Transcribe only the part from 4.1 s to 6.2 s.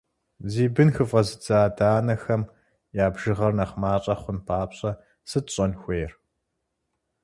хъун папщӏэ сыт щӏэн хуейр?